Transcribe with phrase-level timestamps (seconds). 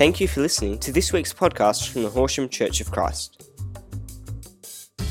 [0.00, 3.50] Thank you for listening to this week's podcast from the Horsham Church of Christ.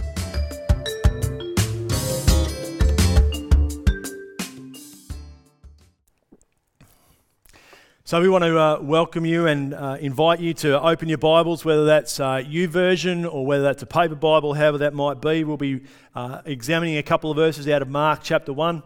[8.13, 11.65] So we want to uh, welcome you and uh, invite you to open your Bibles,
[11.65, 15.44] whether that's uh, YouVersion or whether that's a paper Bible, however that might be.
[15.44, 15.81] We'll be
[16.15, 18.83] uh, examining a couple of verses out of Mark chapter 1.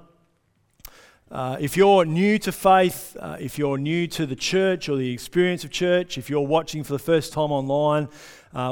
[1.29, 5.65] Uh, if you're new to faith, if you're new to the church or the experience
[5.65, 8.09] of church, if you're watching for the first time online,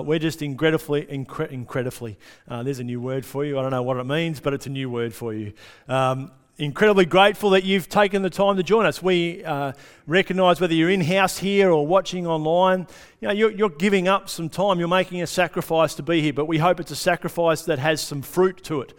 [0.05, 2.17] we're just incredibly, incre- incredibly,
[2.47, 3.59] there's a new word for you.
[3.59, 5.53] I don't know what it means, but it's a new word for you.
[5.89, 9.03] Um, incredibly grateful that you've taken the time to join us.
[9.03, 9.73] We uh,
[10.07, 12.87] recognize whether you're in house here or watching online,
[13.21, 16.33] you know, you're, you're, giving up some time, you're making a sacrifice to be here,
[16.33, 18.93] but we hope it's a sacrifice that has some fruit to it.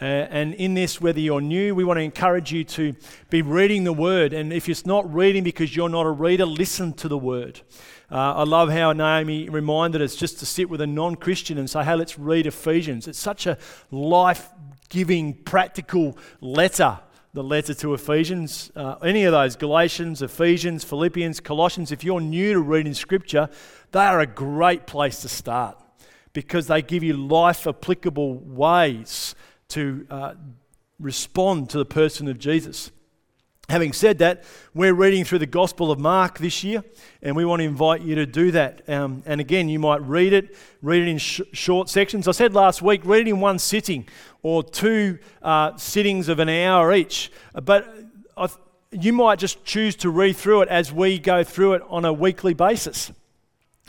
[0.00, 2.94] Uh, and in this, whether you're new, we want to encourage you to
[3.28, 4.32] be reading the Word.
[4.32, 7.60] And if it's not reading because you're not a reader, listen to the Word.
[8.10, 11.68] Uh, I love how Naomi reminded us just to sit with a non Christian and
[11.68, 13.08] say, hey, let's read Ephesians.
[13.08, 13.58] It's such a
[13.90, 14.48] life
[14.90, 17.00] giving, practical letter,
[17.32, 18.70] the letter to Ephesians.
[18.76, 23.48] Uh, any of those, Galatians, Ephesians, Philippians, Colossians, if you're new to reading Scripture,
[23.92, 25.78] they are a great place to start
[26.32, 29.34] because they give you life applicable ways
[29.68, 30.34] to uh,
[30.98, 32.90] respond to the person of Jesus.
[33.70, 34.42] Having said that,
[34.74, 36.82] we're reading through the Gospel of Mark this year,
[37.22, 38.82] and we want to invite you to do that.
[38.88, 42.26] Um, and again, you might read it, read it in sh- short sections.
[42.26, 44.08] I said last week, read it in one sitting
[44.42, 47.30] or two uh, sittings of an hour each.
[47.54, 47.86] But
[48.36, 48.50] th-
[48.90, 52.12] you might just choose to read through it as we go through it on a
[52.12, 53.12] weekly basis.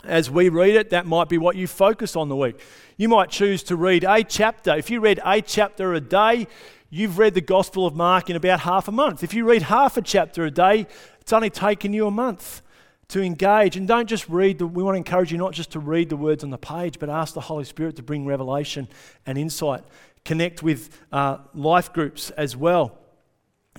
[0.04, 2.60] As we read it, that might be what you focus on the week.
[2.96, 4.76] You might choose to read a chapter.
[4.76, 6.46] If you read a chapter a day,
[6.94, 9.24] you've read the Gospel of Mark in about half a month.
[9.24, 10.86] If you read half a chapter a day,
[11.22, 12.60] it's only taken you a month
[13.08, 13.78] to engage.
[13.78, 16.18] And don't just read, the, we want to encourage you not just to read the
[16.18, 18.88] words on the page, but ask the Holy Spirit to bring revelation
[19.24, 19.82] and insight.
[20.26, 22.98] Connect with uh, life groups as well.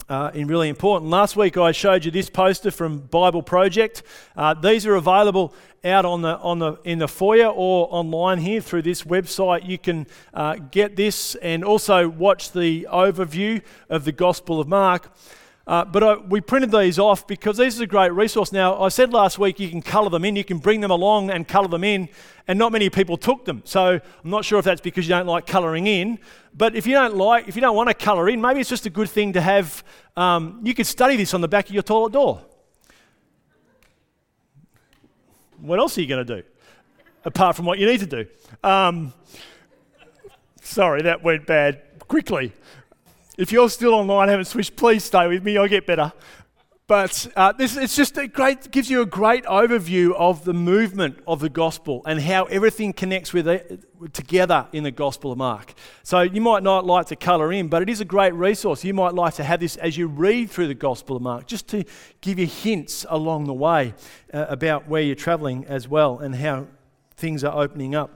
[0.10, 1.10] Uh, in really important.
[1.10, 4.04] Last week I showed you this poster from Bible Project.
[4.36, 5.54] Uh, these are available
[5.86, 9.68] out on the, on the, in the foyer or online here through this website.
[9.68, 15.12] You can uh, get this and also watch the overview of the Gospel of Mark.
[15.66, 18.52] Uh, but I, we printed these off because these is a great resource.
[18.52, 21.30] Now, I said last week you can colour them in, you can bring them along
[21.30, 22.10] and colour them in,
[22.50, 23.62] and not many people took them.
[23.64, 26.20] So I'm not sure if that's because you don't like colouring in.
[26.54, 28.86] But if you don't like, if you don't want to colour in, maybe it's just
[28.86, 29.84] a good thing to have.
[30.18, 32.42] Um, you could study this on the back of your toilet door.
[35.60, 36.48] What else are you going to do
[37.24, 38.26] apart from what you need to do?
[38.66, 39.14] Um,
[40.62, 42.52] sorry, that went bad quickly.
[43.36, 45.58] If you're still online, haven't switched, please stay with me.
[45.58, 46.14] I'll get better.
[46.86, 51.18] But uh, this, it's just a great, gives you a great overview of the movement
[51.26, 55.74] of the gospel and how everything connects with it, together in the Gospel of Mark.
[56.04, 58.84] So you might not like to colour in, but it is a great resource.
[58.84, 61.68] You might like to have this as you read through the Gospel of Mark, just
[61.70, 61.86] to
[62.22, 63.96] give you hints along the way
[64.34, 66.68] uh, about where you're travelling as well and how
[67.16, 68.12] things are opening up.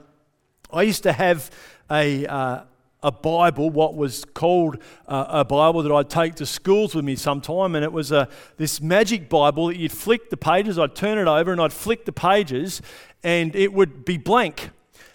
[0.70, 1.50] I used to have
[1.90, 2.60] a, uh,
[3.02, 7.14] a Bible, what was called uh, a Bible that I'd take to schools with me
[7.16, 11.18] sometime, and it was a, this magic Bible that you'd flick the pages, I'd turn
[11.18, 12.82] it over, and I'd flick the pages,
[13.22, 14.70] and it would be blank.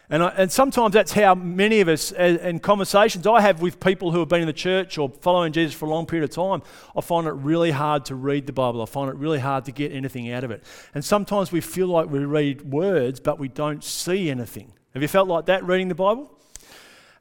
[0.09, 4.11] And, I, and sometimes that's how many of us, in conversations I have with people
[4.11, 6.61] who have been in the church or following Jesus for a long period of time,
[6.95, 8.81] I find it really hard to read the Bible.
[8.81, 10.63] I find it really hard to get anything out of it.
[10.93, 14.73] And sometimes we feel like we read words, but we don't see anything.
[14.93, 16.29] Have you felt like that reading the Bible?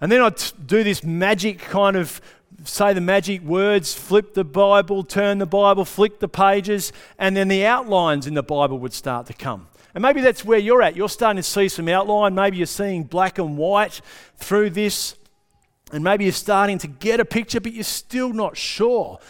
[0.03, 2.21] And then I'd do this magic kind of
[2.65, 7.47] say the magic words, flip the Bible, turn the Bible, flick the pages, and then
[7.47, 9.69] the outlines in the Bible would start to come.
[9.95, 10.97] And maybe that's where you're at.
[10.97, 12.35] You're starting to see some outline.
[12.35, 14.01] Maybe you're seeing black and white
[14.39, 15.15] through this.
[15.93, 19.21] And maybe you're starting to get a picture, but you're still not sure.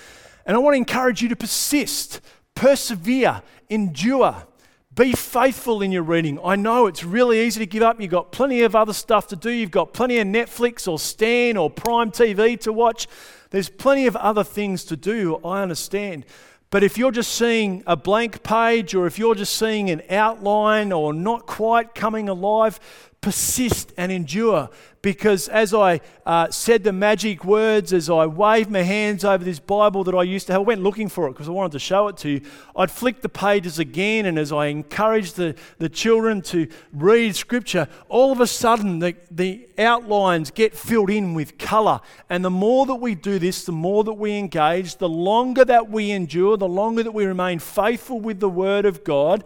[0.46, 2.22] And I want to encourage you to persist,
[2.54, 4.46] persevere, endure.
[4.94, 6.38] Be faithful in your reading.
[6.44, 7.98] I know it's really easy to give up.
[7.98, 9.50] You've got plenty of other stuff to do.
[9.50, 13.08] You've got plenty of Netflix or Stan or Prime TV to watch.
[13.48, 16.26] There's plenty of other things to do, I understand.
[16.68, 20.92] But if you're just seeing a blank page or if you're just seeing an outline
[20.92, 22.78] or not quite coming alive,
[23.22, 24.68] persist and endure
[25.02, 29.58] because as I uh, said the magic words, as I waved my hands over this
[29.58, 31.80] Bible that I used to have, I went looking for it because I wanted to
[31.80, 32.40] show it to you.
[32.76, 37.88] I'd flick the pages again, and as I encouraged the, the children to read Scripture,
[38.08, 42.00] all of a sudden the, the outlines get filled in with colour.
[42.30, 45.90] And the more that we do this, the more that we engage, the longer that
[45.90, 49.42] we endure, the longer that we remain faithful with the Word of God,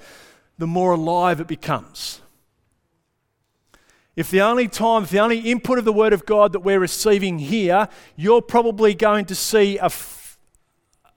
[0.58, 2.20] the more alive it becomes.
[4.16, 6.80] If the only time, if the only input of the Word of God that we're
[6.80, 7.86] receiving here,
[8.16, 9.90] you're probably going to see a,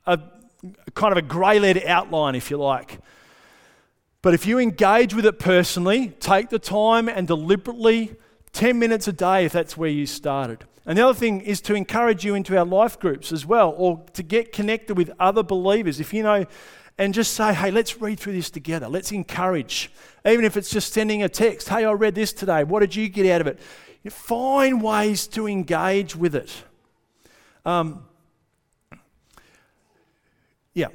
[0.06, 0.20] a,
[0.86, 3.00] a kind of a grey lead outline, if you like.
[4.22, 8.16] But if you engage with it personally, take the time and deliberately,
[8.52, 10.66] 10 minutes a day if that's where you started.
[10.86, 14.04] And the other thing is to encourage you into our life groups as well, or
[14.14, 16.02] to get connected with other believers.
[16.02, 16.46] If you know
[17.00, 18.90] and just say, hey, let's read through this together.
[18.90, 19.90] Let's encourage.
[20.26, 22.66] Even if it's just sending a text, hey, I read this today.
[22.66, 23.58] What did you get out of it?
[24.04, 26.52] You find ways to engage with it.
[27.66, 28.06] Um,
[30.74, 30.88] yeah,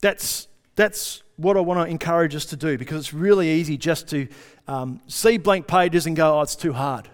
[0.00, 4.08] that's, that's what I want to encourage us to do because it's really easy just
[4.08, 4.26] to
[4.66, 7.08] um, see blank pages and go, oh, it's too hard.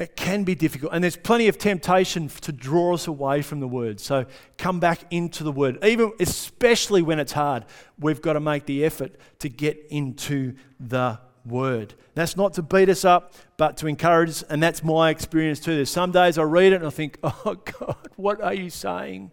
[0.00, 3.68] It can be difficult, and there's plenty of temptation to draw us away from the
[3.68, 4.00] word.
[4.00, 4.24] So
[4.56, 7.66] come back into the word, even especially when it's hard.
[7.98, 11.92] We've got to make the effort to get into the word.
[12.14, 15.74] That's not to beat us up, but to encourage us, and that's my experience too.
[15.74, 19.32] There's some days I read it and I think, "Oh God, what are you saying?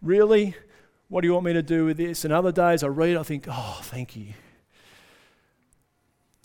[0.00, 0.54] Really?
[1.08, 3.24] What do you want me to do with this?" And other days I read, I
[3.24, 4.34] think, "Oh, thank you.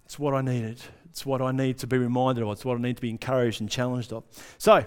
[0.05, 2.51] It's what I needed." It's what I need to be reminded of.
[2.51, 4.23] It's what I need to be encouraged and challenged of.
[4.57, 4.85] So,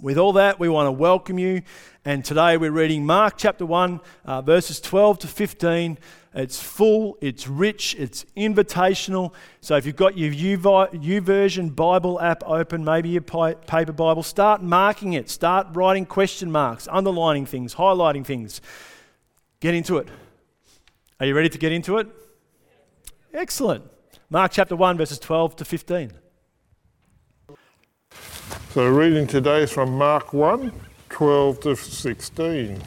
[0.00, 1.62] with all that, we want to welcome you.
[2.04, 5.98] And today we're reading Mark chapter 1, uh, verses 12 to 15.
[6.34, 9.32] It's full, it's rich, it's invitational.
[9.60, 15.12] So if you've got your YouVersion Bible app open, maybe your paper Bible, start marking
[15.12, 15.30] it.
[15.30, 18.60] Start writing question marks, underlining things, highlighting things.
[19.60, 20.08] Get into it.
[21.20, 22.08] Are you ready to get into it?
[23.32, 23.93] Excellent.
[24.30, 26.12] Mark chapter 1, verses 12 to 15.
[28.70, 30.72] So, reading today is from Mark 1,
[31.10, 32.82] 12 to 16.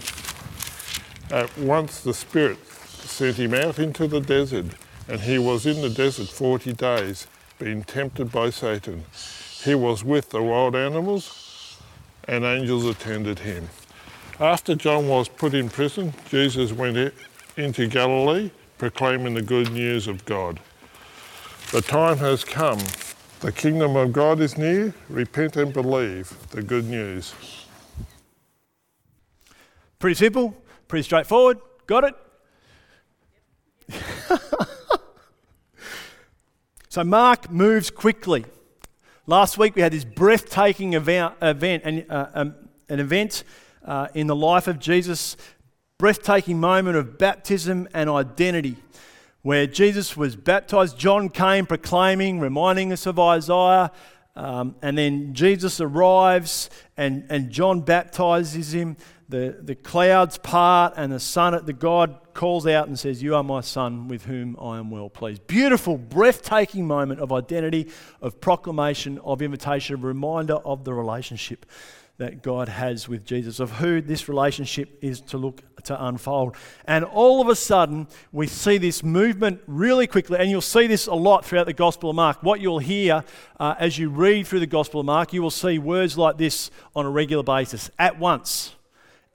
[1.30, 4.66] At once the Spirit sent him out into the desert,
[5.08, 7.28] and he was in the desert 40 days,
[7.60, 9.04] being tempted by Satan.
[9.64, 11.78] He was with the wild animals,
[12.28, 13.70] and angels attended him.
[14.40, 17.14] After John was put in prison, Jesus went
[17.56, 18.50] into Galilee,
[18.80, 20.60] proclaiming the good news of God.
[21.72, 22.80] The time has come.
[23.42, 24.94] The kingdom of God is near.
[25.10, 27.34] Repent and believe the good news.
[30.00, 30.56] Pretty simple,
[30.88, 31.60] pretty straightforward.
[31.86, 32.16] Got it?
[36.88, 38.46] so Mark moves quickly.
[39.26, 42.56] Last week we had this breathtaking event, event uh, um,
[43.84, 45.36] uh, in the life of Jesus,
[45.98, 48.78] breathtaking moment of baptism and identity
[49.48, 51.00] where Jesus was baptized.
[51.00, 53.94] John came proclaiming, reminding us of Isaiah.
[54.36, 58.98] Um, and then Jesus arrives and, and John baptizes him.
[59.30, 63.44] The, the clouds part and the son, the God calls out and says, You are
[63.44, 65.48] my son with whom I am well pleased.
[65.48, 67.90] Beautiful, breathtaking moment of identity,
[68.22, 71.66] of proclamation, of invitation, a reminder of the relationship
[72.18, 76.56] that God has with Jesus, of who this relationship is to look to unfold.
[76.86, 81.06] And all of a sudden, we see this movement really quickly, and you'll see this
[81.06, 82.42] a lot throughout the Gospel of Mark.
[82.42, 83.24] What you'll hear
[83.60, 86.72] uh, as you read through the Gospel of Mark, you will see words like this
[86.96, 88.76] on a regular basis at once,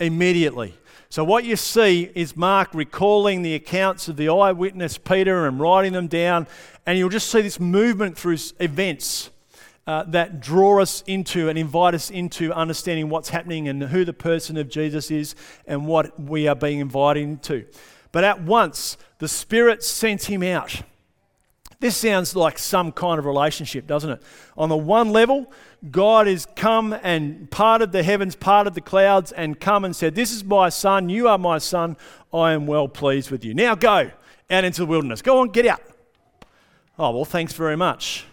[0.00, 0.74] immediately.
[1.08, 5.92] So, what you see is Mark recalling the accounts of the eyewitness Peter and writing
[5.92, 6.48] them down,
[6.84, 9.30] and you'll just see this movement through events
[9.86, 14.12] uh, that draw us into and invite us into understanding what's happening and who the
[14.12, 15.34] person of Jesus is
[15.66, 17.64] and what we are being invited into.
[18.12, 20.82] But at once, the Spirit sent him out.
[21.80, 24.22] This sounds like some kind of relationship, doesn't it?
[24.56, 25.52] On the one level,
[25.90, 30.30] God has come and parted the heavens, parted the clouds, and come and said, This
[30.30, 31.96] is my son, you are my son,
[32.32, 33.52] I am well pleased with you.
[33.52, 34.12] Now go
[34.48, 35.22] out into the wilderness.
[35.22, 35.82] Go on, get out.
[37.00, 38.26] Oh, well, thanks very much.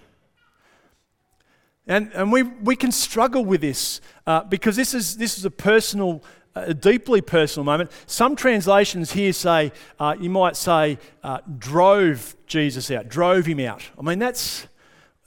[1.89, 5.49] And, and we, we can struggle with this uh, because this is, this is a
[5.49, 7.91] personal, a deeply personal moment.
[8.05, 13.83] Some translations here say, uh, you might say, uh, drove Jesus out, drove him out.
[13.97, 14.67] I mean, that's,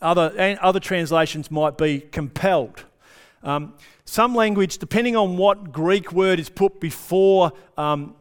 [0.00, 2.85] other, and other translations might be compelled.
[3.42, 8.14] Um, some language, depending on what Greek word is put before um,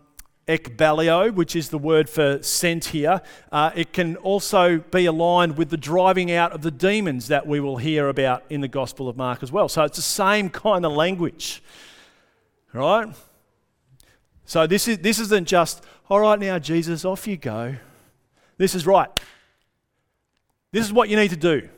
[0.52, 3.22] ekbalio, which is the word for sent here.
[3.52, 7.60] Uh, it can also be aligned with the driving out of the demons that we
[7.60, 9.70] will hear about in the Gospel of Mark as well.
[9.70, 11.64] So it's the same kind of language,
[12.74, 13.08] right?
[14.46, 17.76] So this, is, this isn't just, all right, now, Jesus, off you go.
[18.58, 19.10] This is right.
[20.72, 21.70] This is what you need to do,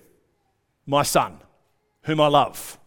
[0.85, 1.39] my son,
[2.03, 2.79] whom I love.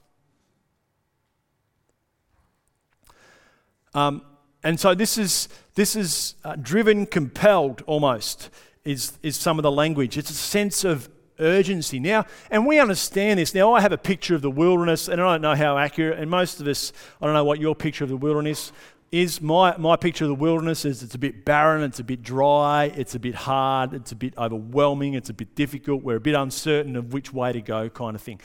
[3.95, 4.23] Um,
[4.67, 8.51] and so this is, this is uh, driven, compelled almost,
[8.85, 10.19] is, is some of the language.
[10.19, 11.09] It's a sense of
[11.39, 12.01] urgency.
[12.01, 13.55] Now, and we understand this.
[13.55, 16.29] Now, I have a picture of the wilderness, and I don't know how accurate, and
[16.29, 16.93] most of us,
[17.23, 18.73] I don't know what your picture of the wilderness
[19.13, 19.41] is.
[19.41, 22.87] My, my picture of the wilderness is it's a bit barren, it's a bit dry,
[22.97, 26.35] it's a bit hard, it's a bit overwhelming, it's a bit difficult, we're a bit
[26.35, 28.41] uncertain of which way to go, kind of thing.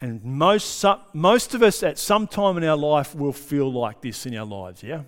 [0.00, 0.84] And most,
[1.14, 4.44] most of us at some time in our life will feel like this in our
[4.44, 5.02] lives, yeah?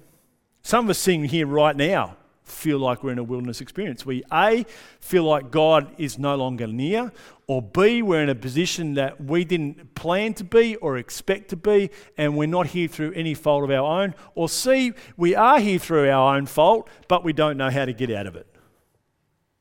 [0.63, 4.07] Some of us sitting here right now feel like we're in a wilderness experience.
[4.07, 4.65] We A,
[5.01, 7.13] feel like God is no longer near,
[7.47, 11.57] or B, we're in a position that we didn't plan to be or expect to
[11.57, 15.61] be, and we're not here through any fault of our own, or C, we are
[15.61, 18.47] here through our own fault, but we don't know how to get out of it.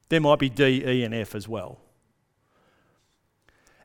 [0.09, 1.79] There might be D, E, and F as well.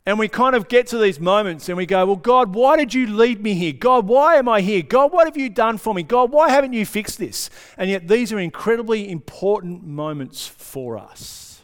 [0.05, 2.93] And we kind of get to these moments and we go, Well, God, why did
[2.93, 3.73] you lead me here?
[3.73, 4.83] God, why am I here?
[4.83, 6.03] God, what have you done for me?
[6.03, 7.51] God, why haven't you fixed this?
[7.77, 11.63] And yet, these are incredibly important moments for us.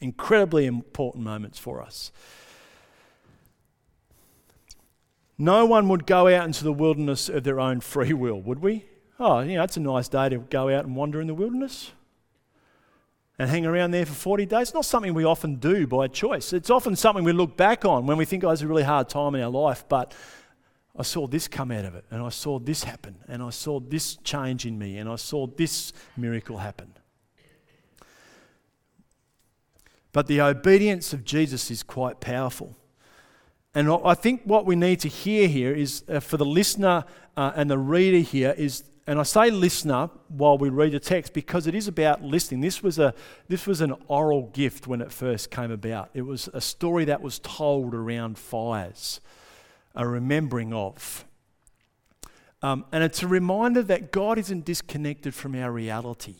[0.00, 2.12] Incredibly important moments for us.
[5.36, 8.84] No one would go out into the wilderness of their own free will, would we?
[9.18, 11.90] Oh, you know, it's a nice day to go out and wander in the wilderness
[13.38, 14.62] and hang around there for 40 days.
[14.62, 16.52] It's not something we often do by choice.
[16.52, 19.08] It's often something we look back on when we think, oh, it's a really hard
[19.08, 20.14] time in our life, but
[20.96, 23.80] I saw this come out of it, and I saw this happen, and I saw
[23.80, 26.94] this change in me, and I saw this miracle happen.
[30.12, 32.76] But the obedience of Jesus is quite powerful.
[33.74, 37.04] And I think what we need to hear here is uh, for the listener
[37.36, 41.34] uh, and the reader here is and I say listener while we read the text
[41.34, 42.62] because it is about listening.
[42.62, 43.12] This was, a,
[43.48, 46.08] this was an oral gift when it first came about.
[46.14, 49.20] It was a story that was told around fires,
[49.94, 51.26] a remembering of.
[52.62, 56.36] Um, and it's a reminder that God isn't disconnected from our reality.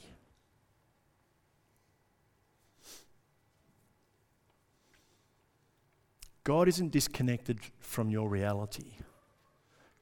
[6.44, 8.92] God isn't disconnected from your reality.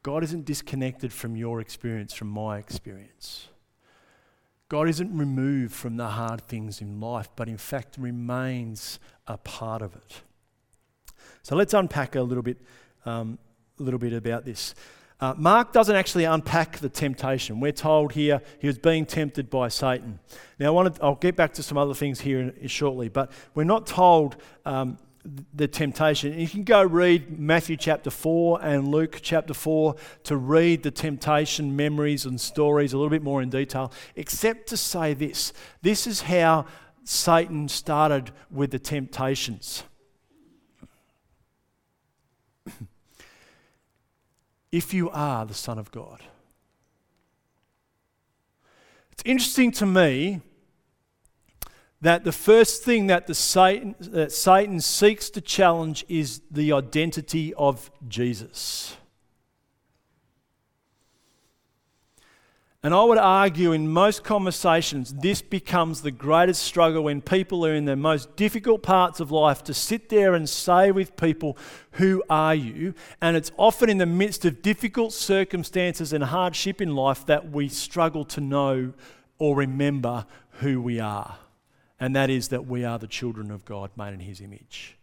[0.02, 3.48] God isn't disconnected from your experience, from my experience.
[4.68, 9.82] God isn't removed from the hard things in life, but in fact remains a part
[9.82, 10.22] of it.
[11.42, 12.58] So let's unpack a little bit,
[13.04, 13.38] um,
[13.78, 14.74] a little bit about this.
[15.20, 17.60] Uh, Mark doesn't actually unpack the temptation.
[17.60, 20.18] We're told here he was being tempted by Satan.
[20.58, 24.36] Now, I will get back to some other things here shortly, but we're not told
[24.64, 24.98] um,
[25.54, 26.38] the temptation.
[26.38, 31.76] You can go read Matthew chapter 4 and Luke chapter 4 to read the temptation
[31.76, 35.52] memories and stories a little bit more in detail, except to say this
[35.82, 36.66] this is how
[37.04, 39.84] Satan started with the temptations.
[44.72, 46.22] if you are the Son of God.
[49.12, 50.40] It's interesting to me
[52.02, 57.54] that the first thing that, the Satan, that Satan seeks to challenge is the identity
[57.54, 58.96] of Jesus.
[62.82, 67.72] And I would argue in most conversations, this becomes the greatest struggle when people are
[67.72, 71.56] in their most difficult parts of life to sit there and say with people,
[71.92, 72.94] Who are you?
[73.20, 77.68] And it's often in the midst of difficult circumstances and hardship in life that we
[77.68, 78.92] struggle to know
[79.38, 81.36] or remember who we are
[82.02, 84.96] and that is that we are the children of God made in His image,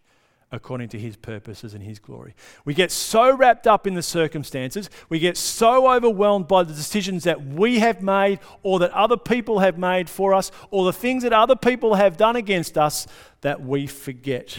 [0.52, 2.36] according to His purposes and His glory.
[2.66, 7.24] We get so wrapped up in the circumstances, we get so overwhelmed by the decisions
[7.24, 11.24] that we have made or that other people have made for us or the things
[11.24, 13.08] that other people have done against us
[13.40, 14.58] that we forget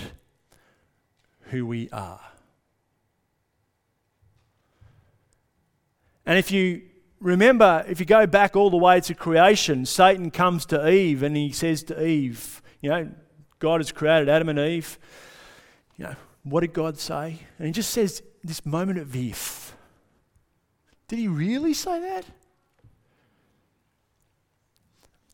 [1.51, 2.23] who we are.
[6.25, 6.81] And if you
[7.21, 11.37] remember, if you go back all the way to creation, Satan comes to Eve and
[11.37, 13.11] he says to Eve, you know,
[13.59, 14.99] God has created Adam and Eve.
[15.97, 17.39] You know, what did God say?
[17.59, 19.77] And he just says this moment of if.
[21.09, 22.25] Did he really say that?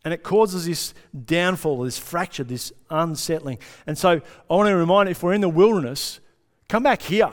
[0.04, 3.58] And it causes this downfall, this fracture, this unsettling.
[3.86, 6.20] And so I want to remind if we're in the wilderness,
[6.68, 7.32] come back here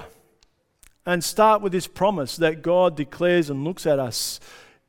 [1.05, 4.39] and start with this promise that God declares and looks at us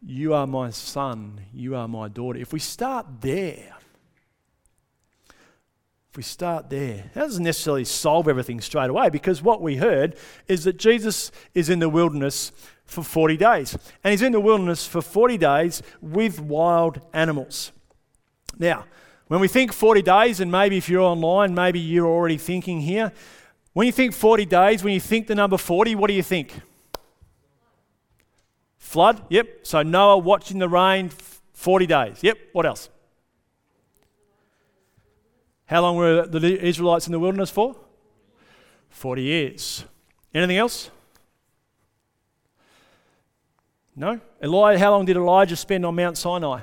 [0.05, 2.39] You are my son, you are my daughter.
[2.39, 3.77] If we start there,
[6.11, 10.17] if we start there, that doesn't necessarily solve everything straight away because what we heard
[10.47, 12.53] is that Jesus is in the wilderness
[12.85, 13.77] for 40 days.
[14.05, 17.73] And he's in the wilderness for 40 days with wild animals.
[18.59, 18.85] Now,
[19.27, 23.13] when we think 40 days, and maybe if you're online, maybe you're already thinking here,
[23.75, 26.55] when you think 40 days, when you think the number 40, what do you think?
[28.79, 29.23] Flood?
[29.29, 29.67] Yep.
[29.67, 31.11] So Noah watching the rain
[31.53, 32.23] 40 days.
[32.23, 32.39] Yep.
[32.53, 32.89] What else?
[35.67, 37.75] How long were the Israelites in the wilderness for?
[38.91, 39.85] 40 years.
[40.33, 40.91] Anything else?
[43.97, 44.21] No?
[44.43, 46.61] Elijah, how long did Elijah spend on Mount Sinai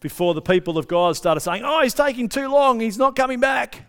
[0.00, 3.40] before the people of God started saying, Oh, he's taking too long, he's not coming
[3.40, 3.82] back?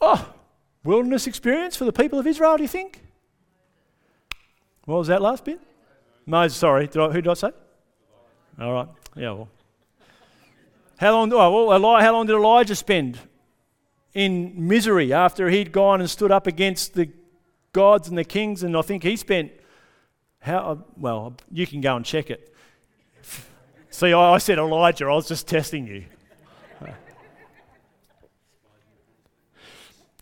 [0.00, 0.32] Oh,
[0.84, 3.02] wilderness experience for the people of Israel, do you think?
[4.84, 5.60] What was that last bit?
[6.26, 7.50] Moses, sorry, did I, who did I say?
[8.60, 9.48] All right, yeah, well.
[10.98, 13.18] How long, oh, well, how long did Elijah spend
[14.12, 17.08] in misery after he'd gone and stood up against the
[17.72, 18.62] gods and the kings?
[18.62, 19.50] And I think he spent
[20.40, 22.54] how, uh, well, you can go and check it.
[23.90, 26.04] See, I said Elijah, I was just testing you.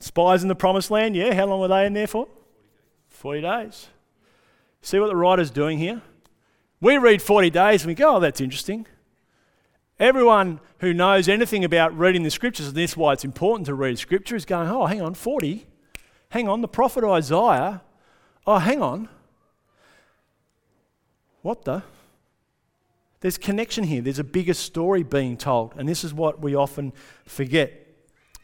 [0.08, 2.28] Spies in the promised land, yeah, how long were they in there for?
[3.08, 3.88] 40 days.
[4.80, 6.00] See what the writer's doing here?
[6.80, 8.86] We read 40 days and we go, oh, that's interesting.
[10.00, 13.74] Everyone who knows anything about reading the scriptures, and this is why it's important to
[13.74, 15.66] read scripture, is going, oh, hang on, 40?
[16.30, 17.82] Hang on, the prophet Isaiah,
[18.46, 19.10] oh, hang on,
[21.42, 21.82] what the?
[23.20, 24.00] There's connection here.
[24.00, 25.74] There's a bigger story being told.
[25.76, 26.94] And this is what we often
[27.26, 27.87] forget.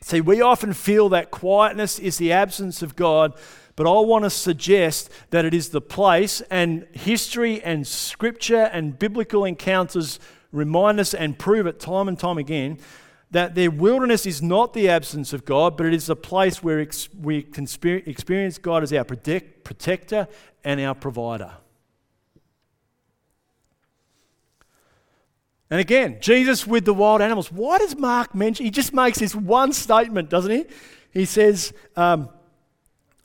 [0.06, 3.32] See, we often feel that quietness is the absence of God,
[3.74, 8.98] but I want to suggest that it is the place, and history and scripture and
[8.98, 10.20] biblical encounters
[10.52, 12.80] remind us and prove it time and time again
[13.30, 16.86] that their wilderness is not the absence of God, but it is a place where
[17.18, 20.28] we experience God as our protector
[20.64, 21.50] and our provider.
[25.70, 27.50] And again, Jesus with the wild animals.
[27.50, 28.64] Why does Mark mention?
[28.64, 30.66] He just makes this one statement, doesn't he?
[31.12, 32.28] He says, um,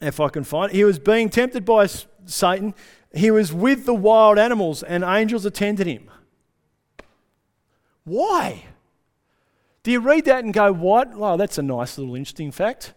[0.01, 1.87] if I can find he was being tempted by
[2.25, 2.73] Satan.
[3.13, 6.09] He was with the wild animals, and angels attended him.
[8.03, 8.65] Why?
[9.83, 11.15] Do you read that and go, what?
[11.15, 12.93] Well, that's a nice little interesting fact.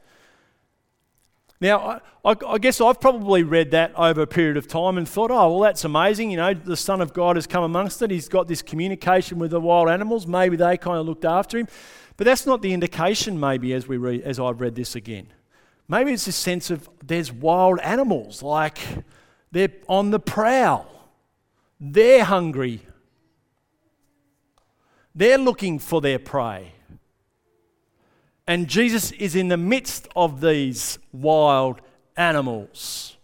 [1.63, 5.31] Now, I, I, guess I've probably read that over a period of time and thought,
[5.31, 6.33] oh, well, that's amazing.
[6.33, 8.11] You know, the Son of God has come amongst it.
[8.11, 10.27] He's got this communication with the wild animals.
[10.27, 11.69] Maybe they kind of looked after him.
[12.17, 15.29] But that's not the indication, maybe, as, we read, as I've read this again.
[15.87, 18.79] Maybe it's this sense of there's wild animals, like
[19.53, 20.89] they're on the prowl,
[21.79, 22.81] they're hungry,
[25.15, 26.73] they're looking for their prey.
[28.47, 31.81] And Jesus is in the midst of these wild
[32.17, 33.17] animals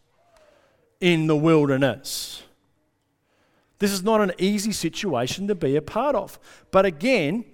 [1.01, 2.43] in the wilderness.
[3.79, 6.39] This is not an easy situation to be a part of.
[6.71, 7.45] But again,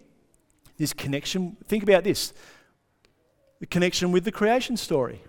[0.77, 2.33] this connection, think about this
[3.61, 5.23] the connection with the creation story.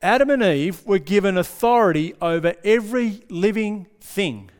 [0.00, 4.50] Adam and Eve were given authority over every living thing.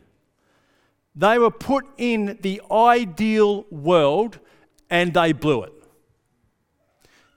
[1.15, 4.39] They were put in the ideal world
[4.89, 5.72] and they blew it.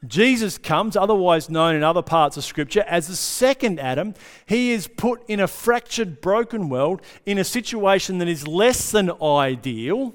[0.07, 4.14] Jesus comes, otherwise known in other parts of Scripture as the second Adam.
[4.47, 9.11] He is put in a fractured, broken world in a situation that is less than
[9.23, 10.14] ideal.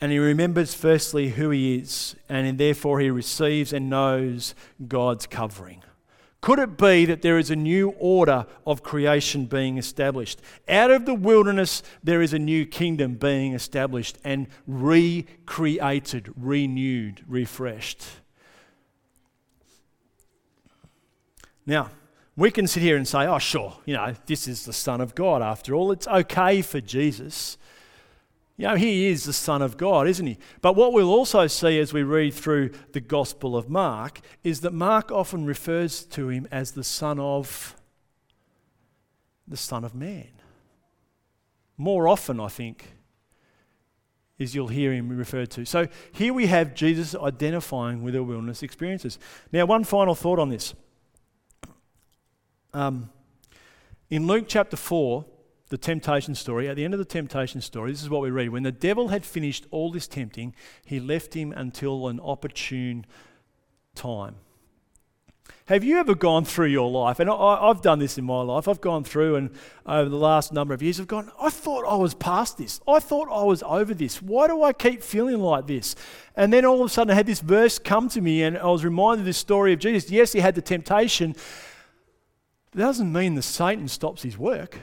[0.00, 4.54] And he remembers firstly who he is, and therefore he receives and knows
[4.86, 5.82] God's covering.
[6.44, 10.42] Could it be that there is a new order of creation being established?
[10.68, 18.04] Out of the wilderness, there is a new kingdom being established and recreated, renewed, refreshed.
[21.64, 21.88] Now,
[22.36, 25.14] we can sit here and say, oh, sure, you know, this is the Son of
[25.14, 25.92] God after all.
[25.92, 27.56] It's okay for Jesus
[28.56, 30.38] you know, he is the Son of God, isn't he?
[30.60, 34.72] But what we'll also see as we read through the Gospel of Mark is that
[34.72, 37.74] Mark often refers to him as the Son of
[39.48, 40.28] the Son of Man.
[41.76, 42.92] More often, I think,
[44.38, 45.64] is you'll hear him referred to.
[45.64, 49.18] So here we have Jesus identifying with the wilderness experiences.
[49.50, 50.74] Now, one final thought on this.
[52.72, 53.10] Um,
[54.10, 55.24] in Luke chapter 4,
[55.74, 58.50] the temptation story, at the end of the temptation story, this is what we read.
[58.50, 63.04] When the devil had finished all this tempting, he left him until an opportune
[63.96, 64.36] time.
[65.64, 67.18] Have you ever gone through your life?
[67.18, 68.68] And I, have done this in my life.
[68.68, 69.50] I've gone through, and
[69.84, 72.80] over the last number of years, I've gone, I thought I was past this.
[72.86, 74.22] I thought I was over this.
[74.22, 75.96] Why do I keep feeling like this?
[76.36, 78.66] And then all of a sudden, I had this verse come to me, and I
[78.66, 80.08] was reminded of this story of Jesus.
[80.08, 81.34] Yes, he had the temptation.
[82.74, 84.78] That doesn't mean that Satan stops his work.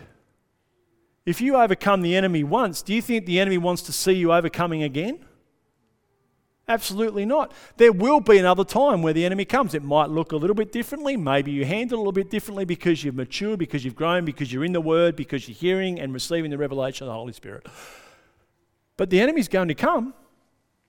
[1.25, 4.33] If you overcome the enemy once, do you think the enemy wants to see you
[4.33, 5.23] overcoming again?
[6.67, 7.53] Absolutely not.
[7.77, 9.73] There will be another time where the enemy comes.
[9.73, 11.17] It might look a little bit differently.
[11.17, 14.51] Maybe you handle it a little bit differently because you've matured, because you've grown, because
[14.51, 17.67] you're in the Word, because you're hearing and receiving the revelation of the Holy Spirit.
[18.97, 20.13] But the enemy's going to come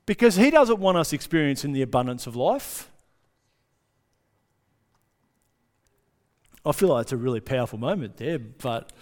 [0.06, 2.90] because he doesn't want us experiencing the abundance of life.
[6.64, 8.92] I feel like it's a really powerful moment there, but.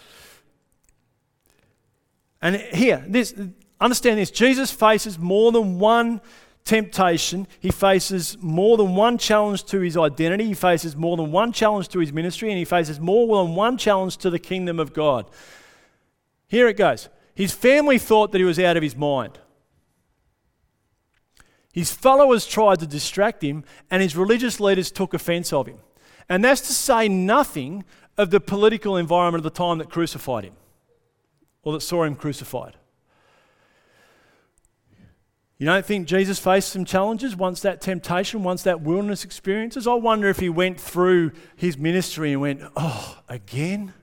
[2.41, 3.33] And here, this,
[3.79, 6.21] understand this Jesus faces more than one
[6.63, 7.47] temptation.
[7.59, 10.45] He faces more than one challenge to his identity.
[10.45, 12.49] He faces more than one challenge to his ministry.
[12.49, 15.29] And he faces more than one challenge to the kingdom of God.
[16.47, 17.09] Here it goes.
[17.33, 19.39] His family thought that he was out of his mind.
[21.73, 25.77] His followers tried to distract him, and his religious leaders took offense of him.
[26.27, 27.85] And that's to say nothing
[28.17, 30.53] of the political environment of the time that crucified him
[31.63, 32.75] or that saw him crucified.
[35.57, 39.85] You don't think Jesus faced some challenges once that temptation, once that wilderness experiences?
[39.85, 43.93] I wonder if he went through his ministry and went, Oh, again?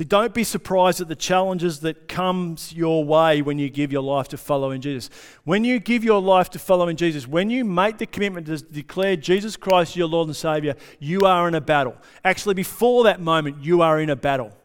[0.00, 4.00] See, don't be surprised at the challenges that comes your way when you give your
[4.00, 5.10] life to following Jesus.
[5.44, 9.14] When you give your life to following Jesus, when you make the commitment to declare
[9.16, 11.98] Jesus Christ your Lord and Savior, you are in a battle.
[12.24, 14.56] Actually, before that moment, you are in a battle.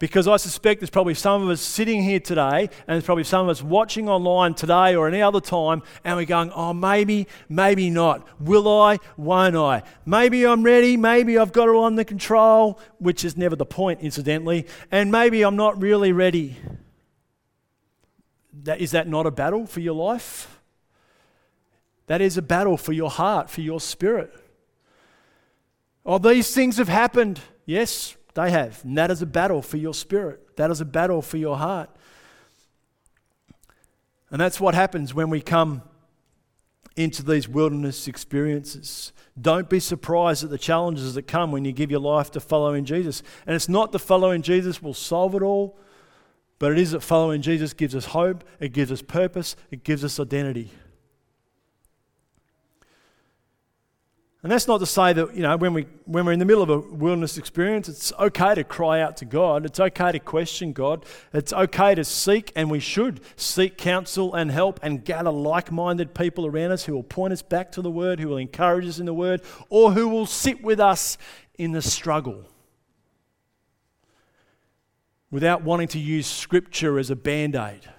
[0.00, 3.46] Because I suspect there's probably some of us sitting here today, and there's probably some
[3.46, 7.90] of us watching online today or any other time, and we're going, oh, maybe, maybe
[7.90, 8.24] not.
[8.40, 8.98] Will I?
[9.16, 9.82] Won't I?
[10.06, 10.96] Maybe I'm ready.
[10.96, 14.66] Maybe I've got it under control, which is never the point, incidentally.
[14.92, 16.56] And maybe I'm not really ready.
[18.62, 20.60] That, is that not a battle for your life?
[22.06, 24.32] That is a battle for your heart, for your spirit.
[26.06, 27.40] Oh, these things have happened.
[27.66, 28.82] Yes, they have.
[28.84, 31.90] And that is a battle for your spirit, that is a battle for your heart.
[34.30, 35.82] And that's what happens when we come
[36.96, 39.12] into these wilderness experiences.
[39.40, 42.84] Don't be surprised at the challenges that come when you give your life to following
[42.84, 43.22] Jesus.
[43.46, 45.78] And it's not that following Jesus will solve it all,
[46.58, 50.04] but it is that following Jesus gives us hope, it gives us purpose, it gives
[50.04, 50.72] us identity.
[54.42, 56.62] And that's not to say that, you know, when, we, when we're in the middle
[56.62, 59.66] of a wilderness experience, it's okay to cry out to God.
[59.66, 61.04] It's okay to question God.
[61.32, 66.14] It's okay to seek, and we should seek counsel and help and gather like minded
[66.14, 69.00] people around us who will point us back to the Word, who will encourage us
[69.00, 71.18] in the Word, or who will sit with us
[71.58, 72.44] in the struggle
[75.32, 77.90] without wanting to use Scripture as a band aid.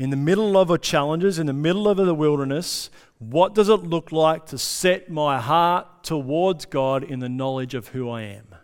[0.00, 3.82] In the middle of a challenges, in the middle of the wilderness, what does it
[3.82, 8.54] look like to set my heart towards God in the knowledge of who I am?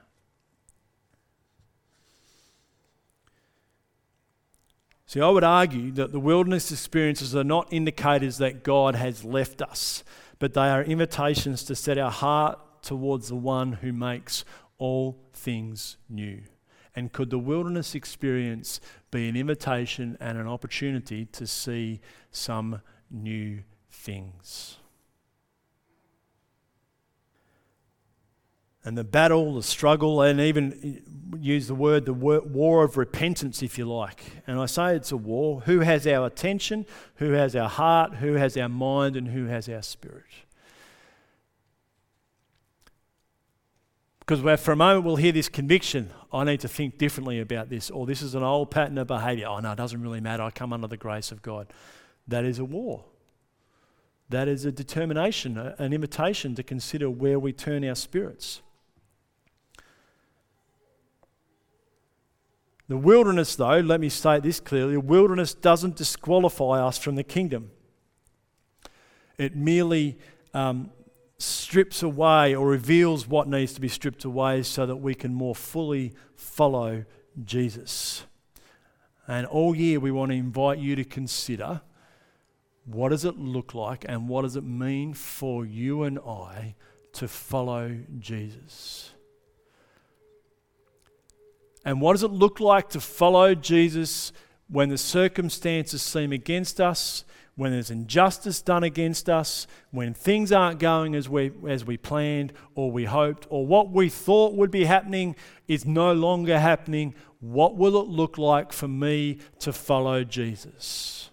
[5.05, 9.61] See, I would argue that the wilderness experiences are not indicators that God has left
[9.61, 10.05] us,
[10.39, 14.43] but they are invitations to set our heart towards the one who makes
[14.79, 16.41] all things new.
[16.97, 18.81] And could the wilderness experience
[19.11, 22.81] be an invitation and an opportunity to see some
[23.11, 24.79] new things?
[28.83, 31.03] And the battle, the struggle, and even
[31.39, 34.23] use the word, the war of repentance, if you like.
[34.47, 35.61] And I say it's a war.
[35.63, 36.87] Who has our attention?
[37.17, 38.15] Who has our heart?
[38.17, 39.17] Who has our mind?
[39.17, 40.25] And who has our spirit?
[44.27, 47.91] Because for a moment we'll hear this conviction I need to think differently about this,
[47.91, 49.47] or this is an old pattern of behavior.
[49.49, 50.43] Oh, no, it doesn't really matter.
[50.43, 51.73] I come under the grace of God.
[52.29, 53.05] That is a war.
[54.29, 58.61] That is a determination, an invitation to consider where we turn our spirits.
[62.89, 67.25] The wilderness, though, let me state this clearly the wilderness doesn't disqualify us from the
[67.25, 67.71] kingdom.
[69.39, 70.19] It merely
[70.53, 70.91] um,
[71.39, 75.55] strips away or reveals what needs to be stripped away so that we can more
[75.55, 77.05] fully follow
[77.45, 78.25] Jesus.
[79.29, 81.83] And all year we want to invite you to consider
[82.85, 86.77] what does it look like and what does it mean for you and I
[87.15, 89.11] to follow Jesus.
[91.85, 94.33] And what does it look like to follow Jesus
[94.69, 97.25] when the circumstances seem against us,
[97.57, 102.53] when there's injustice done against us, when things aren't going as we, as we planned
[102.75, 105.35] or we hoped, or what we thought would be happening
[105.67, 107.15] is no longer happening?
[107.41, 111.31] What will it look like for me to follow Jesus?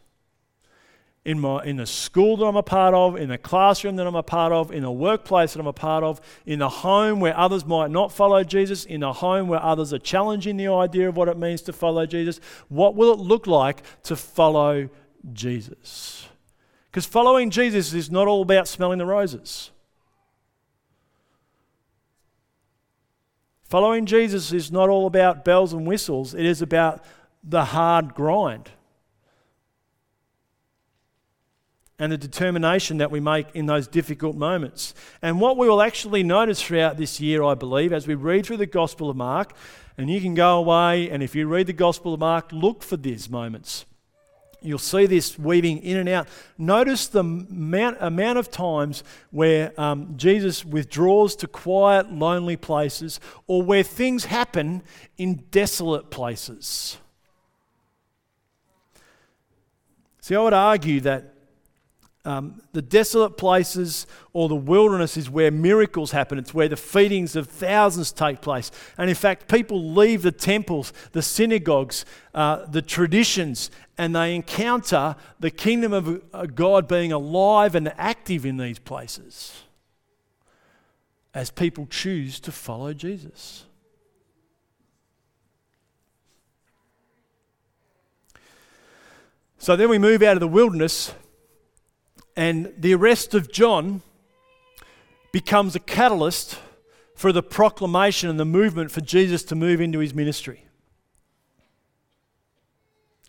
[1.25, 4.15] in, my, in the school that I'm a part of, in the classroom that I'm
[4.15, 7.37] a part of, in the workplace that I'm a part of, in the home where
[7.37, 11.15] others might not follow Jesus, in the home where others are challenging the idea of
[11.15, 12.39] what it means to follow Jesus.
[12.67, 14.89] What will it look like to follow
[15.31, 16.27] Jesus?
[16.91, 19.71] Because following Jesus is not all about smelling the roses.
[23.63, 27.03] Following Jesus is not all about bells and whistles, it is about
[27.43, 28.69] the hard grind.
[31.99, 34.93] and the determination that we make in those difficult moments.
[35.21, 38.57] And what we will actually notice throughout this year, I believe, as we read through
[38.57, 39.53] the Gospel of Mark,
[39.97, 42.97] and you can go away and if you read the Gospel of Mark, look for
[42.97, 43.85] these moments.
[44.63, 46.27] You'll see this weaving in and out.
[46.57, 53.61] Notice the amount, amount of times where um, Jesus withdraws to quiet, lonely places or
[53.61, 54.83] where things happen
[55.17, 56.97] in desolate places.
[60.21, 61.32] See, I would argue that
[62.25, 66.37] um, the desolate places or the wilderness is where miracles happen.
[66.37, 68.71] It's where the feedings of thousands take place.
[68.97, 75.17] And in fact, people leave the temples, the synagogues, uh, the traditions, and they encounter
[75.39, 79.63] the kingdom of uh, God being alive and active in these places
[81.33, 83.65] as people choose to follow Jesus.
[89.57, 91.13] So then we move out of the wilderness
[92.35, 94.01] and the arrest of John
[95.31, 96.59] becomes a catalyst
[97.15, 100.65] for the proclamation and the movement for Jesus to move into his ministry.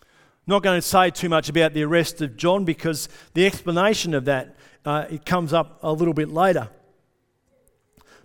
[0.00, 4.14] I'm Not going to say too much about the arrest of John because the explanation
[4.14, 6.68] of that uh, it comes up a little bit later.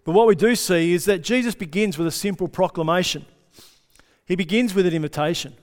[0.03, 3.25] But what we do see is that Jesus begins with a simple proclamation.
[4.25, 5.55] He begins with an invitation.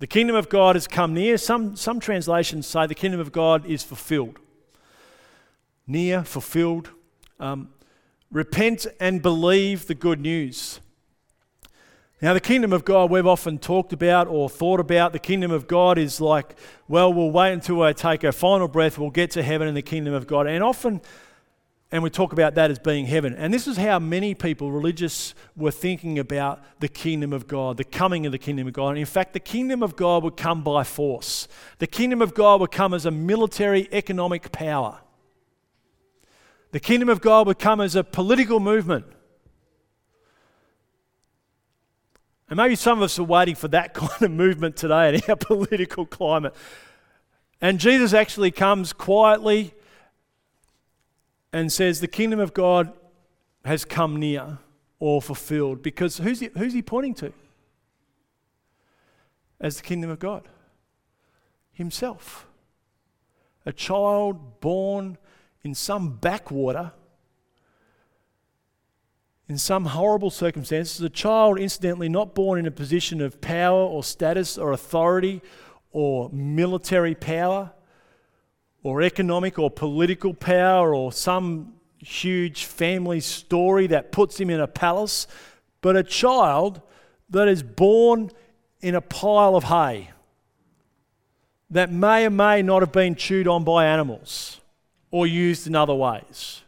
[0.00, 1.36] The kingdom of God has come near.
[1.36, 4.38] Some, some translations say the kingdom of God is fulfilled.
[5.86, 6.90] Near, fulfilled.
[7.40, 7.70] Um,
[8.30, 10.80] repent and believe the good news.
[12.20, 15.12] Now, the kingdom of God we've often talked about or thought about.
[15.12, 16.56] The kingdom of God is like,
[16.88, 19.82] well, we'll wait until I take a final breath, we'll get to heaven in the
[19.82, 20.46] kingdom of God.
[20.48, 21.00] And often
[21.90, 23.34] and we talk about that as being heaven.
[23.34, 27.84] And this is how many people, religious, were thinking about the kingdom of God, the
[27.84, 28.90] coming of the kingdom of God.
[28.90, 31.48] And in fact, the kingdom of God would come by force.
[31.78, 35.00] The kingdom of God would come as a military economic power.
[36.72, 39.06] The kingdom of God would come as a political movement.
[42.50, 45.36] And maybe some of us are waiting for that kind of movement today in our
[45.40, 46.54] political climate.
[47.62, 49.72] And Jesus actually comes quietly
[51.52, 52.92] and says, The kingdom of God
[53.64, 54.58] has come near
[54.98, 55.82] or fulfilled.
[55.82, 57.32] Because who's he, who's he pointing to
[59.60, 60.48] as the kingdom of God?
[61.72, 62.46] Himself.
[63.64, 65.18] A child born
[65.62, 66.92] in some backwater,
[69.48, 74.04] in some horrible circumstances, a child, incidentally, not born in a position of power or
[74.04, 75.42] status or authority
[75.90, 77.72] or military power
[78.82, 84.66] or economic or political power or some huge family story that puts him in a
[84.66, 85.26] palace,
[85.80, 86.80] but a child
[87.30, 88.30] that is born
[88.80, 90.10] in a pile of hay
[91.70, 94.60] that may or may not have been chewed on by animals
[95.10, 96.62] or used in other ways.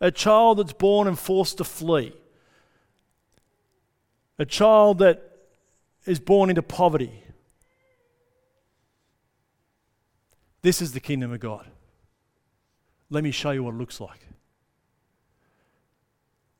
[0.00, 2.12] A child that's born and forced to flee.
[4.38, 5.22] A child that
[6.06, 7.22] is born into poverty.
[10.62, 11.66] This is the kingdom of God.
[13.08, 14.26] Let me show you what it looks like.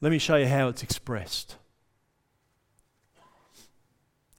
[0.00, 1.56] Let me show you how it's expressed.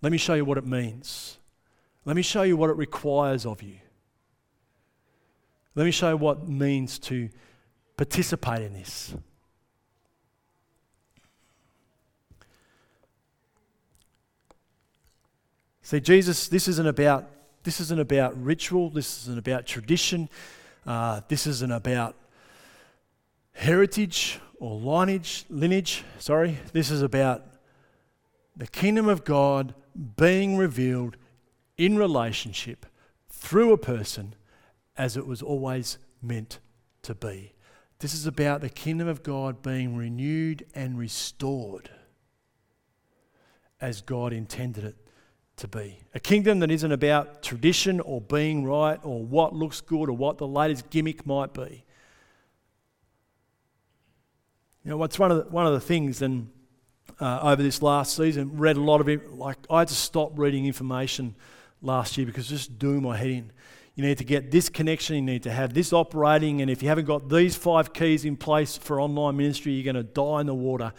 [0.01, 1.37] Let me show you what it means.
[2.05, 3.75] Let me show you what it requires of you.
[5.75, 7.29] Let me show you what it means to
[7.95, 9.13] participate in this.
[15.83, 17.29] See, Jesus, this isn't about
[17.63, 20.29] this isn't about ritual, this isn't about tradition,
[20.85, 22.15] uh, this isn't about
[23.53, 26.57] heritage or lineage, lineage, sorry.
[26.73, 27.43] This is about
[28.55, 29.73] the kingdom of God
[30.17, 31.17] being revealed
[31.77, 32.85] in relationship
[33.29, 34.35] through a person
[34.97, 36.59] as it was always meant
[37.01, 37.53] to be.
[37.99, 41.89] This is about the kingdom of God being renewed and restored
[43.79, 44.95] as God intended it
[45.61, 45.97] to be.
[46.13, 50.37] A kingdom that isn't about tradition or being right or what looks good or what
[50.37, 51.83] the latest gimmick might be.
[54.83, 56.49] You know, what's one of the, one of the things, and
[57.19, 59.33] uh, over this last season, read a lot of it.
[59.33, 61.35] Like I had to stop reading information
[61.81, 63.51] last year because just doing my head in.
[63.95, 66.89] You need to get this connection, you need to have this operating, and if you
[66.89, 70.47] haven't got these five keys in place for online ministry, you're going to die in
[70.47, 70.93] the water.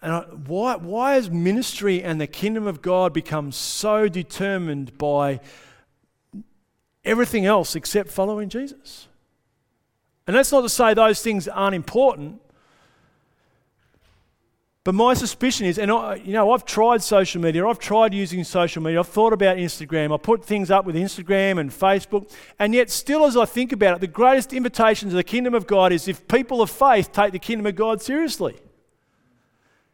[0.00, 5.40] And why, why has ministry and the kingdom of God become so determined by
[7.04, 9.08] everything else except following Jesus?
[10.26, 12.40] And that's not to say those things aren't important.
[14.84, 18.42] But my suspicion is, and I, you know, I've tried social media, I've tried using
[18.44, 22.72] social media, I've thought about Instagram, I put things up with Instagram and Facebook, and
[22.72, 25.92] yet, still, as I think about it, the greatest invitation to the kingdom of God
[25.92, 28.56] is if people of faith take the kingdom of God seriously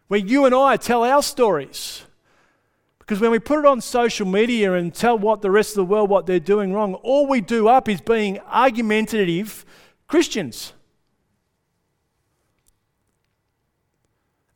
[0.09, 2.05] where you and I tell our stories.
[2.99, 5.85] Because when we put it on social media and tell what the rest of the
[5.85, 9.67] world what they're doing wrong, all we do up is being argumentative
[10.09, 10.73] Christians.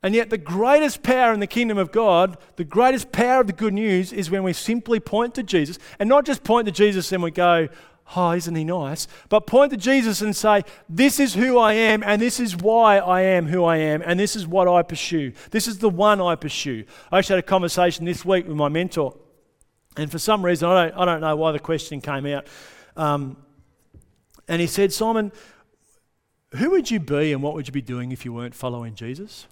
[0.03, 3.53] And yet, the greatest power in the kingdom of God, the greatest power of the
[3.53, 7.11] good news, is when we simply point to Jesus and not just point to Jesus
[7.13, 7.69] and we go,
[8.16, 9.07] oh, isn't he nice?
[9.29, 12.99] But point to Jesus and say, this is who I am, and this is why
[12.99, 15.33] I am who I am, and this is what I pursue.
[15.51, 16.85] This is the one I pursue.
[17.12, 19.16] I actually had a conversation this week with my mentor,
[19.97, 22.47] and for some reason, I don't, I don't know why the question came out.
[22.97, 23.37] Um,
[24.47, 25.33] and he said, Simon,
[26.57, 29.47] who would you be and what would you be doing if you weren't following Jesus?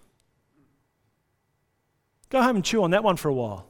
[2.31, 3.67] Go home and chew on that one for a while.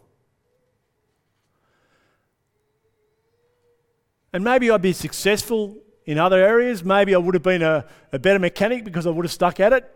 [4.33, 6.85] And maybe I'd be successful in other areas.
[6.85, 9.73] Maybe I would have been a, a better mechanic because I would have stuck at
[9.73, 9.93] it.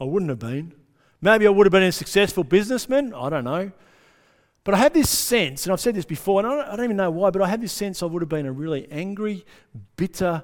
[0.00, 0.74] I wouldn't have been.
[1.20, 3.14] Maybe I would have been a successful businessman.
[3.14, 3.72] I don't know.
[4.62, 6.84] But I have this sense, and I've said this before, and I don't, I don't,
[6.84, 9.46] even know why, but I have this sense I would have been a really angry,
[9.96, 10.42] bitter,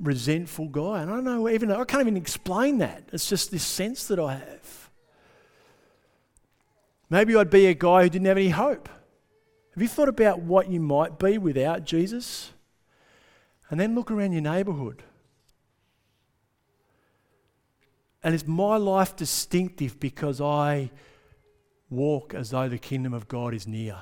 [0.00, 1.02] resentful guy.
[1.02, 3.04] And I don't know even, I can't even explain that.
[3.12, 4.90] It's just this sense that I have.
[7.10, 8.88] Maybe I'd be a guy who didn't have any hope.
[9.76, 12.52] Have you thought about what you might be without Jesus?
[13.68, 15.02] And then look around your neighbourhood.
[18.24, 20.90] And is my life distinctive because I
[21.90, 23.98] walk as though the kingdom of God is near?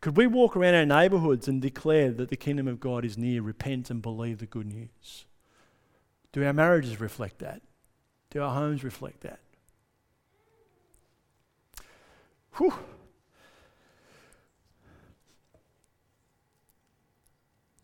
[0.00, 3.42] Could we walk around our neighbourhoods and declare that the kingdom of God is near,
[3.42, 5.24] repent and believe the good news?
[6.32, 7.62] Do our marriages reflect that?
[8.30, 9.38] Do our homes reflect that?
[12.54, 12.74] Whew.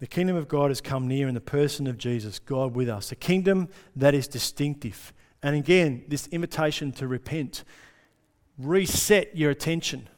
[0.01, 3.13] The kingdom of God has come near in the person of Jesus, God with us,
[3.13, 5.13] a kingdom that is distinctive.
[5.43, 7.65] And again, this invitation to repent.
[8.59, 10.09] Reset your attention,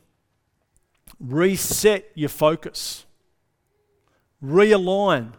[1.21, 3.07] reset your focus,
[4.43, 5.33] realign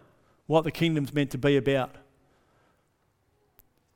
[0.47, 1.95] what the kingdom's meant to be about.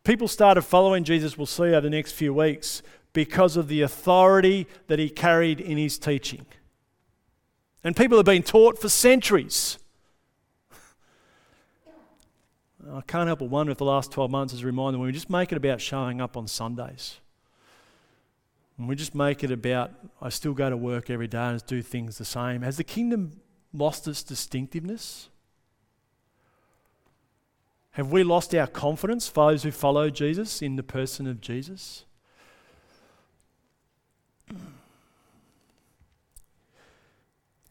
[0.03, 2.81] People started following Jesus, we'll see over the next few weeks,
[3.13, 6.45] because of the authority that he carried in his teaching.
[7.83, 9.77] And people have been taught for centuries
[12.91, 15.13] I can't help but wonder if the last 12 months is a reminder when we
[15.13, 17.19] just make it about showing up on Sundays.
[18.77, 21.81] And we just make it about, I still go to work every day and do
[21.81, 22.61] things the same.
[22.61, 23.41] Has the kingdom
[23.73, 25.29] lost its distinctiveness?
[27.91, 32.05] Have we lost our confidence, those who follow Jesus, in the person of Jesus?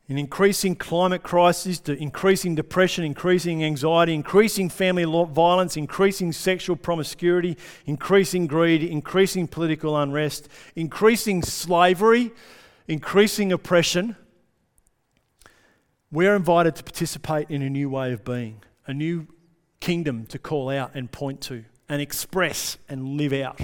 [0.08, 7.56] In increasing climate crisis, to increasing depression, increasing anxiety, increasing family violence, increasing sexual promiscuity,
[7.86, 12.32] increasing greed, increasing political unrest, increasing slavery,
[12.86, 14.14] increasing oppression,
[16.12, 19.26] we're invited to participate in a new way of being, a new
[19.80, 23.60] kingdom to call out and point to and express and live out.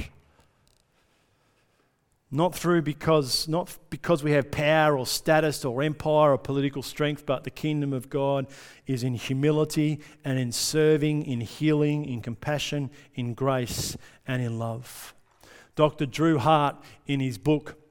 [2.35, 7.27] Not through because not because we have power or status or empire or political strength,
[7.27, 8.47] but the kingdom of God
[8.87, 15.15] is in humility and in serving, in healing, in compassion, in grace, and in love.
[15.77, 16.07] Dr.
[16.07, 17.82] Drew Hart, in his book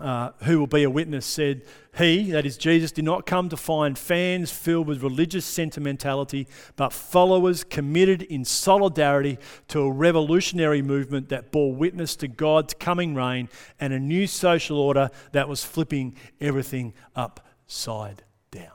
[0.00, 1.62] uh, who will be a witness, said,
[1.96, 6.92] He, that is Jesus, did not come to find fans filled with religious sentimentality, but
[6.92, 9.38] followers committed in solidarity
[9.68, 13.48] to a revolutionary movement that bore witness to God's coming reign
[13.78, 18.70] and a new social order that was flipping everything upside down.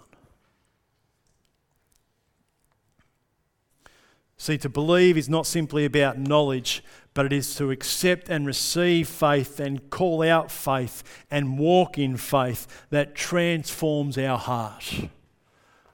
[4.46, 6.84] See, to believe is not simply about knowledge,
[7.16, 12.16] but it is to accept and receive faith and call out faith and walk in
[12.16, 15.08] faith that transforms our heart.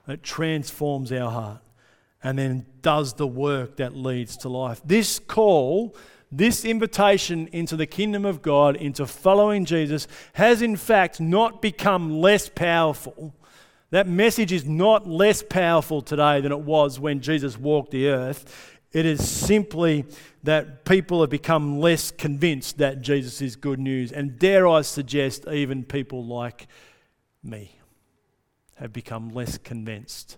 [0.06, 1.62] That transforms our heart
[2.22, 4.82] and then does the work that leads to life.
[4.84, 5.96] This call,
[6.30, 12.20] this invitation into the kingdom of God, into following Jesus, has in fact not become
[12.20, 13.34] less powerful.
[13.92, 18.80] That message is not less powerful today than it was when Jesus walked the earth.
[18.94, 20.06] It is simply
[20.44, 24.12] that people have become less convinced that Jesus is good news.
[24.12, 26.68] And dare I suggest, even people like
[27.44, 27.78] me
[28.76, 30.38] have become less convinced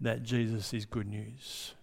[0.00, 1.74] that Jesus is good news.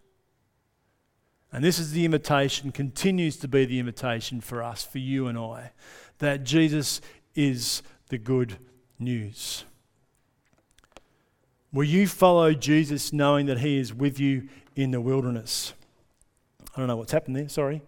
[1.51, 5.38] And this is the invitation, continues to be the invitation for us, for you and
[5.38, 5.72] I,
[6.19, 7.01] that Jesus
[7.36, 8.57] is the good
[8.99, 9.65] news.
[11.74, 15.74] Will you follow Jesus knowing that he is with you in the wilderness?
[16.76, 17.82] I don't know what's happened there, sorry.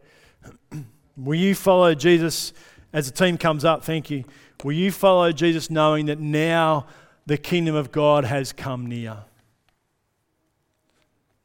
[1.17, 2.53] Will you follow Jesus
[2.91, 3.83] as the team comes up?
[3.83, 4.23] Thank you.
[4.63, 6.87] Will you follow Jesus knowing that now
[7.25, 9.19] the kingdom of God has come near?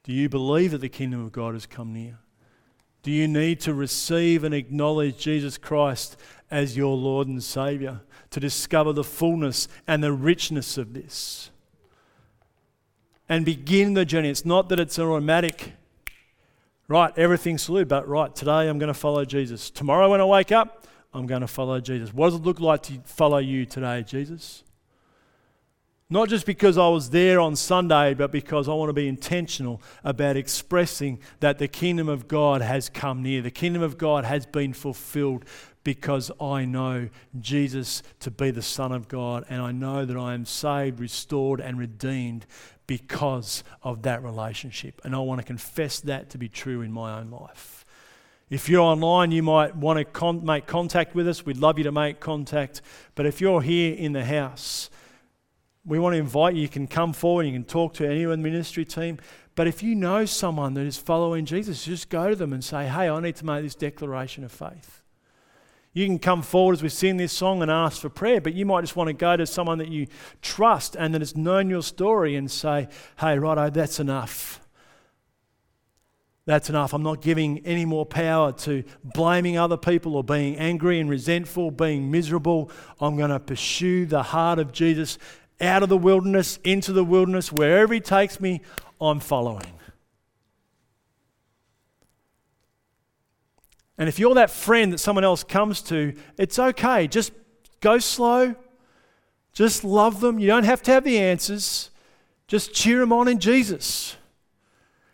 [0.05, 2.18] Do you believe that the kingdom of God has come near?
[3.03, 6.16] Do you need to receive and acknowledge Jesus Christ
[6.51, 11.51] as your Lord and Savior to discover the fullness and the richness of this?
[13.29, 14.31] And begin the journey.
[14.31, 15.74] It's not that it's automatic
[16.89, 19.70] right, everything's salute, but right, today I'm going to follow Jesus.
[19.70, 22.12] Tomorrow when I wake up, I'm going to follow Jesus.
[22.12, 24.64] What does it look like to follow you today, Jesus?
[26.11, 29.83] Not just because I was there on Sunday, but because I want to be intentional
[30.03, 33.43] about expressing that the kingdom of God has come near.
[33.43, 35.45] The kingdom of God has been fulfilled
[35.89, 37.09] because I know
[37.41, 41.62] Jesus to be the Son of God, and I know that I am saved, restored,
[41.62, 42.45] and redeemed
[42.86, 45.01] because of that relationship.
[45.03, 47.86] And I want to confess that to be true in my own life.
[48.51, 51.47] If you're online, you might want to con- make contact with us.
[51.47, 52.82] We'd love you to make contact.
[53.14, 54.91] But if you're here in the house,
[55.86, 56.61] we want to invite you.
[56.61, 59.20] You can come forward, you can talk to anyone in the ministry team.
[59.55, 62.89] But if you know someone that is following Jesus, just go to them and say,
[62.89, 64.99] hey, I need to make this declaration of faith.
[65.93, 68.66] You can come forward as we sing this song and ask for prayer, but you
[68.66, 70.07] might just want to go to someone that you
[70.43, 74.61] trust and that has known your story and say, hey, righto, that's enough.
[76.45, 76.95] That's enough.
[76.95, 81.70] I'm not giving any more power to blaming other people or being angry and resentful,
[81.70, 82.70] being miserable.
[83.01, 85.18] I'm going to pursue the heart of Jesus
[85.61, 88.62] out of the wilderness, into the wilderness, wherever He takes me,
[89.01, 89.78] I'm following.
[93.99, 97.09] And if you're that friend that someone else comes to, it's okay.
[97.09, 97.32] Just
[97.80, 98.55] go slow.
[99.53, 100.38] Just love them.
[100.38, 101.90] You don't have to have the answers.
[102.46, 104.16] Just cheer them on in Jesus.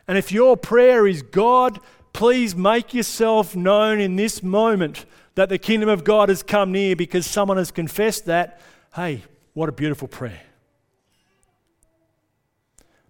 [0.07, 1.81] And if your prayer is, God,
[2.13, 6.95] please make yourself known in this moment that the kingdom of God has come near
[6.95, 8.61] because someone has confessed that,
[8.95, 9.25] hey,
[9.55, 10.43] what a beautiful prayer.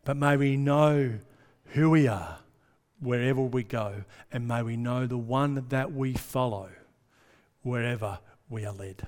[0.04, 1.14] But may we know
[1.72, 2.38] who we are
[3.00, 6.70] wherever we go, and may we know the one that we follow
[7.62, 8.18] wherever
[8.48, 9.06] we are led.